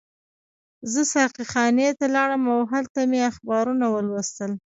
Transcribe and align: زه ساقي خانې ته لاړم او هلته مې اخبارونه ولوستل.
زه 0.91 1.01
ساقي 1.13 1.43
خانې 1.51 1.89
ته 1.99 2.05
لاړم 2.15 2.43
او 2.53 2.61
هلته 2.73 2.99
مې 3.09 3.19
اخبارونه 3.31 3.85
ولوستل. 3.89 4.51